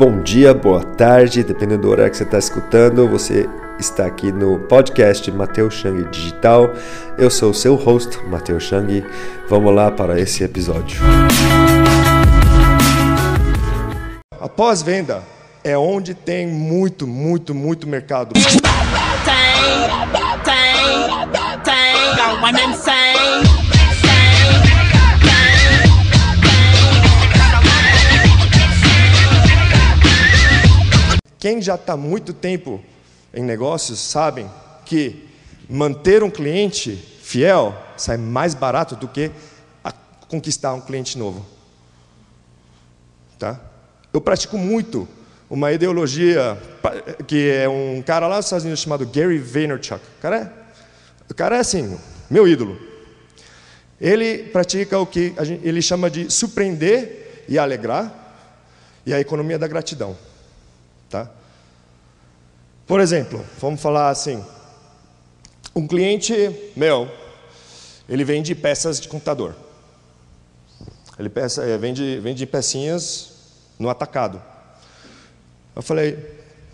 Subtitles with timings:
[0.00, 3.06] bom dia, boa tarde, dependendo do horário que você está escutando.
[3.06, 3.46] Você
[3.78, 6.70] está aqui no podcast Mateus Chang Digital.
[7.18, 9.04] Eu sou o seu host, Mateus Chang.
[9.46, 11.02] Vamos lá para esse episódio.
[14.40, 15.22] A pós-venda
[15.62, 18.32] é onde tem muito, muito, muito mercado.
[18.32, 18.42] Tem,
[19.22, 19.60] tem,
[21.62, 23.09] tem,
[31.50, 32.80] Quem já está muito tempo
[33.34, 34.48] em negócios sabem
[34.86, 35.28] que
[35.68, 39.32] manter um cliente fiel sai mais barato do que
[40.28, 41.44] conquistar um cliente novo.
[43.36, 43.60] Tá?
[44.12, 45.08] Eu pratico muito
[45.50, 46.56] uma ideologia
[47.26, 50.00] que é um cara lá nos Estados Unidos chamado Gary Vaynerchuk.
[50.18, 50.52] O cara é,
[51.28, 51.98] o cara é assim,
[52.30, 52.80] meu ídolo.
[54.00, 58.36] Ele pratica o que gente, ele chama de surpreender e alegrar
[59.04, 60.16] e a economia da gratidão.
[61.10, 61.28] Tá?
[62.90, 64.44] Por exemplo, vamos falar assim:
[65.76, 66.34] um cliente
[66.74, 67.08] meu,
[68.08, 69.54] ele vende peças de computador.
[71.16, 73.30] Ele peça, é, vende, vende pecinhas
[73.78, 74.42] no atacado.
[75.76, 76.18] Eu falei: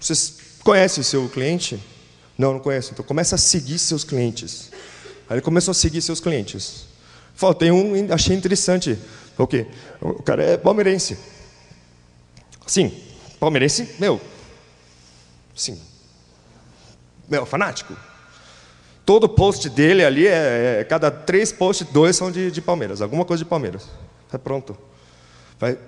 [0.00, 1.78] vocês conhecem o seu cliente?
[2.38, 2.92] Não, não conheço.
[2.94, 4.70] Então começa a seguir seus clientes.
[5.28, 6.86] Aí ele começou a seguir seus clientes.
[7.34, 8.98] Falei, um, achei interessante.
[9.36, 9.66] O quê?
[10.00, 11.18] O cara é palmeirense.
[12.66, 12.90] Sim,
[13.38, 14.18] palmeirense, meu,
[15.54, 15.78] sim,
[17.28, 17.96] meu, fanático.
[19.04, 23.24] Todo post dele ali, é, é cada três posts, dois são de, de, Palmeiras, alguma
[23.24, 23.88] coisa de Palmeiras.
[24.32, 24.76] É pronto.
[25.58, 25.78] Vai,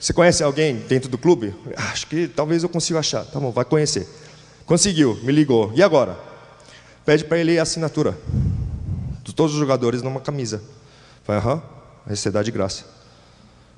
[0.00, 1.54] você conhece alguém dentro do clube?
[1.76, 3.24] Acho que talvez eu consiga achar.
[3.24, 4.08] Tá bom, vai conhecer.
[4.64, 5.70] Conseguiu, me ligou.
[5.74, 6.18] E agora?
[7.04, 8.16] Pede para ele a assinatura
[9.22, 10.62] de todos os jogadores numa camisa.
[11.26, 11.62] Vai, aham,
[12.06, 12.84] vai ser dá de graça.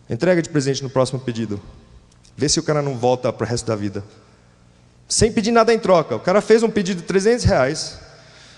[0.09, 1.61] Entrega de presente no próximo pedido.
[2.37, 4.05] Vê se o cara não volta para o resto da vida.
[5.15, 6.17] Sem pedir nada em troca.
[6.17, 8.01] O cara fez um pedido de 300 reais,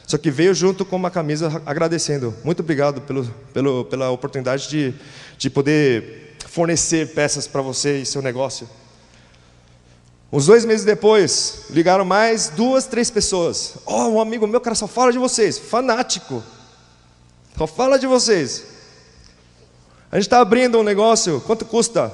[0.07, 2.35] só que veio junto com uma camisa agradecendo.
[2.43, 4.95] Muito obrigado pelo, pelo, pela oportunidade de,
[5.37, 8.67] de poder fornecer peças para você e seu negócio.
[10.33, 13.75] Uns dois meses depois, ligaram mais duas, três pessoas.
[13.85, 15.59] Oh, um amigo meu, cara, só fala de vocês.
[15.59, 16.43] Fanático.
[17.59, 18.65] Só fala de vocês.
[20.11, 22.11] A gente está abrindo um negócio, quanto custa?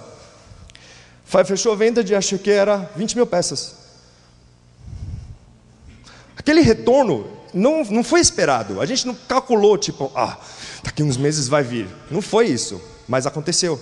[1.25, 3.82] Fechou a venda de, acho que era 20 mil peças.
[6.43, 8.81] Aquele retorno não, não foi esperado.
[8.81, 10.37] A gente não calculou, tipo, ah,
[10.83, 11.87] daqui uns meses vai vir.
[12.11, 13.81] Não foi isso, mas aconteceu.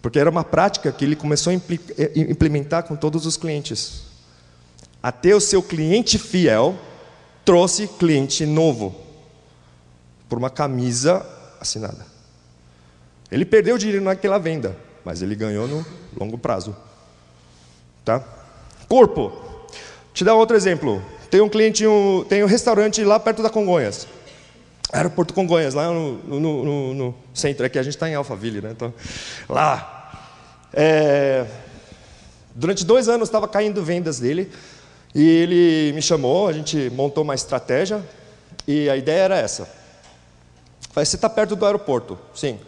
[0.00, 4.04] Porque era uma prática que ele começou a eh, implementar com todos os clientes.
[5.02, 6.78] Até o seu cliente fiel
[7.44, 8.96] trouxe cliente novo
[10.30, 11.26] por uma camisa
[11.60, 12.06] assinada.
[13.30, 15.84] Ele perdeu dinheiro naquela venda, mas ele ganhou no
[16.18, 16.74] longo prazo.
[18.02, 18.24] Tá?
[18.88, 19.30] Corpo.
[20.14, 21.02] Te dar outro exemplo.
[21.30, 24.06] Tem um cliente, um, tem um restaurante lá perto da Congonhas.
[24.92, 27.64] Aeroporto Congonhas, lá no, no, no, no centro.
[27.64, 28.70] Aqui a gente está em Alphaville, né?
[28.72, 28.92] Então,
[29.48, 29.96] lá.
[30.72, 31.46] É,
[32.54, 34.50] durante dois anos estava caindo vendas dele.
[35.14, 38.04] E ele me chamou, a gente montou uma estratégia.
[38.66, 39.68] E a ideia era essa.
[40.92, 42.58] Você está perto do aeroporto, sim.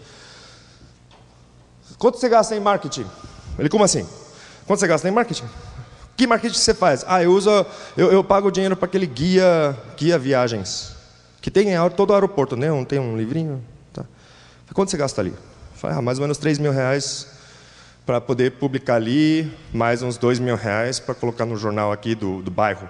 [1.99, 3.07] Quanto você gasta em marketing?
[3.59, 4.07] Ele, como assim?
[4.67, 5.49] Quanto você gasta em marketing?
[6.23, 7.05] Que marketing você faz?
[7.09, 7.51] Ah, eu uso,
[7.97, 10.95] eu, eu pago dinheiro para aquele guia, guia viagens,
[11.41, 12.69] que tem em todo o aeroporto, né?
[12.69, 13.61] Não tem um livrinho?
[13.93, 14.05] Tá.
[14.73, 15.35] Quanto você gasta ali?
[15.75, 17.27] Falei, ah, mais ou menos 3 mil reais
[18.07, 22.41] para poder publicar ali, mais uns 2 mil reais para colocar no jornal aqui do,
[22.41, 22.89] do bairro.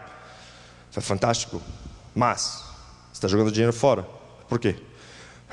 [0.90, 1.62] Foi fantástico.
[2.14, 2.62] Mas,
[3.10, 4.06] você está jogando dinheiro fora.
[4.46, 4.76] Por quê?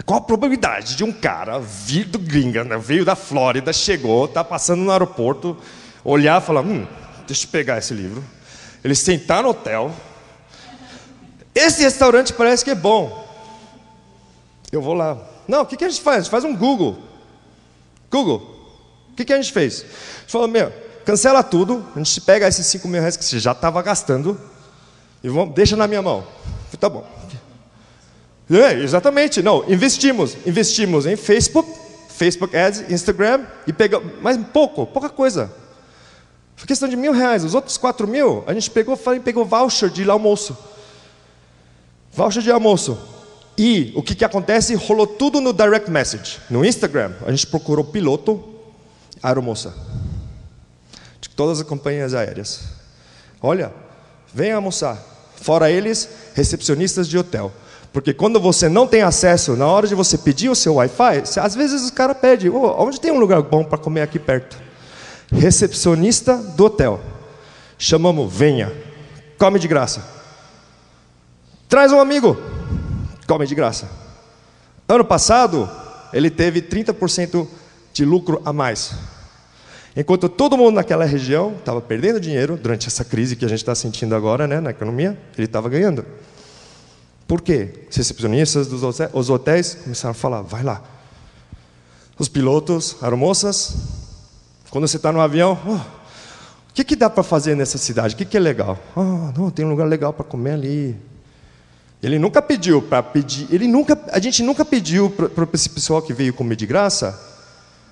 [0.05, 4.43] Qual a probabilidade de um cara vir do gringa, né, veio da Flórida, chegou, está
[4.43, 5.55] passando no aeroporto,
[6.03, 6.85] olhar e falar: hum,
[7.29, 8.23] deixa eu pegar esse livro.
[8.83, 9.93] Ele sentar no hotel.
[11.53, 13.27] Esse restaurante parece que é bom.
[14.71, 15.17] Eu vou lá.
[15.47, 16.17] Não, o que, que a gente faz?
[16.17, 16.97] A gente faz um Google.
[18.09, 18.37] Google.
[19.11, 19.81] O que, que a gente fez?
[19.81, 20.73] A gente falou: meu,
[21.05, 21.85] cancela tudo.
[21.95, 24.39] A gente pega esses 5 mil reais que você já estava gastando
[25.23, 26.21] e vamos, deixa na minha mão.
[26.21, 27.05] Falei, tá bom.
[28.49, 31.71] É, exatamente, não, investimos, investimos em Facebook,
[32.09, 35.51] Facebook Ads, Instagram, e pegamos, mas pouco, pouca coisa.
[36.59, 40.07] Foi questão de mil reais, os outros quatro mil, a gente pegou, pegou voucher de
[40.09, 40.57] almoço.
[42.11, 42.99] Voucher de almoço.
[43.57, 44.75] E o que, que acontece?
[44.75, 46.37] Rolou tudo no direct message.
[46.49, 48.43] No Instagram, a gente procurou piloto,
[49.23, 49.73] aeromoça.
[51.21, 52.65] De todas as companhias aéreas.
[53.41, 53.71] Olha,
[54.33, 55.01] vem almoçar.
[55.37, 57.53] Fora eles, recepcionistas de hotel.
[57.93, 61.55] Porque quando você não tem acesso, na hora de você pedir o seu Wi-Fi, às
[61.55, 64.67] vezes o cara pede, oh, onde tem um lugar bom para comer aqui perto?
[65.31, 66.99] Recepcionista do hotel.
[67.77, 68.73] Chamamos, venha,
[69.37, 70.03] come de graça.
[71.67, 72.35] Traz um amigo,
[73.27, 73.89] come de graça.
[74.87, 75.69] Ano passado,
[76.11, 77.47] ele teve 30%
[77.93, 78.93] de lucro a mais.
[79.95, 83.75] Enquanto todo mundo naquela região estava perdendo dinheiro durante essa crise que a gente está
[83.75, 86.05] sentindo agora né, na economia, ele estava ganhando.
[87.27, 87.85] Por quê?
[87.89, 90.81] Os recepcionistas dos hotéis, os hotéis começaram a falar: vai lá.
[92.17, 93.75] Os pilotos, aeromoças,
[94.69, 98.13] quando você está no avião, oh, o que, que dá para fazer nessa cidade?
[98.13, 98.77] O que, que é legal?
[98.95, 100.95] Oh, não, tem um lugar legal para comer ali.
[102.01, 106.13] Ele nunca pediu para pedir, ele nunca, a gente nunca pediu para esse pessoal que
[106.13, 107.19] veio comer de graça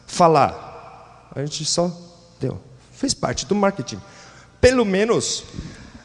[0.05, 1.29] falar.
[1.35, 1.91] A gente só
[2.39, 2.57] deu.
[2.93, 3.99] Fez parte do marketing.
[4.61, 5.43] Pelo menos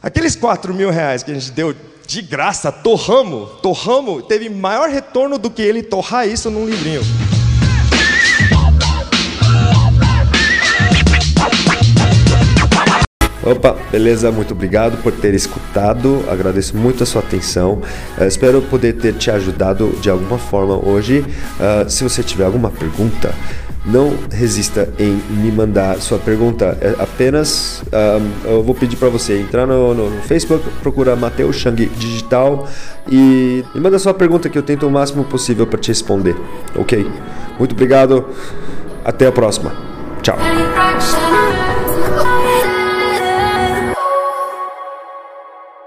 [0.03, 1.75] aqueles 4 mil reais que a gente deu
[2.07, 7.03] de graça, torramos, torramos, teve maior retorno do que ele torrar isso num livrinho.
[13.53, 14.33] Opa, beleza?
[14.33, 16.25] Muito obrigado por ter escutado.
[16.31, 17.83] Agradeço muito a sua atenção.
[18.19, 21.21] Uh, espero poder ter te ajudado de alguma forma hoje.
[21.21, 23.35] Uh, se você tiver alguma pergunta,
[23.85, 26.79] não resista em me mandar sua pergunta.
[26.81, 31.57] É apenas um, eu vou pedir para você entrar no, no, no, Facebook, procura Mateus
[31.57, 32.67] Chang Digital
[33.11, 36.37] e me manda sua pergunta que eu tento o máximo possível para te responder.
[36.75, 37.07] Ok?
[37.59, 38.25] Muito obrigado.
[39.05, 39.75] Até a próxima.
[40.23, 40.39] Tchau.